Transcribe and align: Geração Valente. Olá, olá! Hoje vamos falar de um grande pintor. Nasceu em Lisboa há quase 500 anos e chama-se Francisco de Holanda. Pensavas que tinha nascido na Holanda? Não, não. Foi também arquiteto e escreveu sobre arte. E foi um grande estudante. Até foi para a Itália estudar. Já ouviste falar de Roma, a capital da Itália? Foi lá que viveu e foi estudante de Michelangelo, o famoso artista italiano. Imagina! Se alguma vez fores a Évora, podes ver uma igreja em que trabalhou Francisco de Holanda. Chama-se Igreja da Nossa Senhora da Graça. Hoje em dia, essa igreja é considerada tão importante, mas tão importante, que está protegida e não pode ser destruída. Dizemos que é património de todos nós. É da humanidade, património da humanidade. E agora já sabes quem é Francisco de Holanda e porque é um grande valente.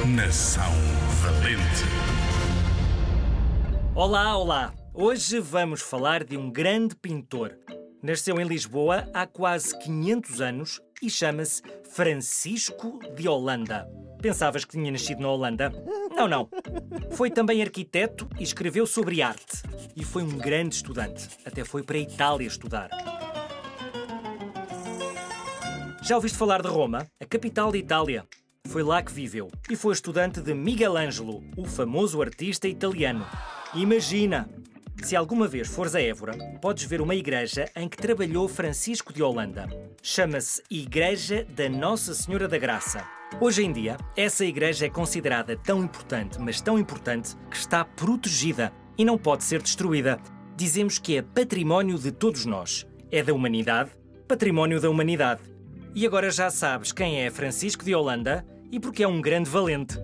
Geração 0.00 0.72
Valente. 1.20 1.84
Olá, 3.94 4.34
olá! 4.34 4.74
Hoje 4.94 5.38
vamos 5.38 5.82
falar 5.82 6.24
de 6.24 6.38
um 6.38 6.50
grande 6.50 6.96
pintor. 6.96 7.58
Nasceu 8.02 8.40
em 8.40 8.44
Lisboa 8.44 9.06
há 9.12 9.26
quase 9.26 9.78
500 9.78 10.40
anos 10.40 10.80
e 11.02 11.10
chama-se 11.10 11.62
Francisco 11.92 12.98
de 13.14 13.28
Holanda. 13.28 13.86
Pensavas 14.22 14.64
que 14.64 14.72
tinha 14.72 14.90
nascido 14.90 15.20
na 15.20 15.28
Holanda? 15.28 15.70
Não, 16.16 16.26
não. 16.26 16.48
Foi 17.10 17.30
também 17.30 17.60
arquiteto 17.60 18.26
e 18.38 18.42
escreveu 18.42 18.86
sobre 18.86 19.20
arte. 19.20 19.62
E 19.94 20.02
foi 20.02 20.22
um 20.22 20.38
grande 20.38 20.76
estudante. 20.76 21.28
Até 21.44 21.62
foi 21.62 21.82
para 21.82 21.98
a 21.98 22.00
Itália 22.00 22.46
estudar. 22.46 22.88
Já 26.02 26.16
ouviste 26.16 26.38
falar 26.38 26.62
de 26.62 26.68
Roma, 26.68 27.06
a 27.20 27.26
capital 27.26 27.70
da 27.70 27.76
Itália? 27.76 28.24
Foi 28.70 28.84
lá 28.84 29.02
que 29.02 29.12
viveu 29.12 29.50
e 29.68 29.74
foi 29.74 29.92
estudante 29.92 30.40
de 30.40 30.54
Michelangelo, 30.54 31.42
o 31.56 31.66
famoso 31.66 32.22
artista 32.22 32.68
italiano. 32.68 33.26
Imagina! 33.74 34.48
Se 35.02 35.16
alguma 35.16 35.48
vez 35.48 35.66
fores 35.66 35.96
a 35.96 36.00
Évora, 36.00 36.38
podes 36.62 36.84
ver 36.84 37.00
uma 37.00 37.16
igreja 37.16 37.68
em 37.74 37.88
que 37.88 37.96
trabalhou 37.96 38.46
Francisco 38.46 39.12
de 39.12 39.24
Holanda. 39.24 39.68
Chama-se 40.00 40.62
Igreja 40.70 41.44
da 41.50 41.68
Nossa 41.68 42.14
Senhora 42.14 42.46
da 42.46 42.58
Graça. 42.58 43.04
Hoje 43.40 43.64
em 43.64 43.72
dia, 43.72 43.96
essa 44.16 44.44
igreja 44.44 44.86
é 44.86 44.88
considerada 44.88 45.56
tão 45.56 45.82
importante, 45.82 46.40
mas 46.40 46.60
tão 46.60 46.78
importante, 46.78 47.34
que 47.50 47.56
está 47.56 47.84
protegida 47.84 48.72
e 48.96 49.04
não 49.04 49.18
pode 49.18 49.42
ser 49.42 49.60
destruída. 49.60 50.20
Dizemos 50.56 50.96
que 50.96 51.16
é 51.16 51.22
património 51.22 51.98
de 51.98 52.12
todos 52.12 52.46
nós. 52.46 52.86
É 53.10 53.20
da 53.20 53.34
humanidade, 53.34 53.90
património 54.28 54.80
da 54.80 54.88
humanidade. 54.88 55.42
E 55.92 56.06
agora 56.06 56.30
já 56.30 56.50
sabes 56.50 56.92
quem 56.92 57.20
é 57.20 57.30
Francisco 57.30 57.84
de 57.84 57.92
Holanda 57.96 58.46
e 58.70 58.78
porque 58.78 59.02
é 59.02 59.08
um 59.08 59.20
grande 59.20 59.48
valente. 59.50 59.98